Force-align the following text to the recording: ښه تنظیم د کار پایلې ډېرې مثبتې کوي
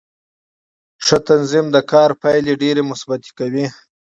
ښه 1.05 1.17
تنظیم 1.27 1.65
د 1.75 1.77
کار 1.91 2.09
پایلې 2.21 2.53
ډېرې 2.61 2.83
مثبتې 2.91 3.31
کوي 3.39 3.65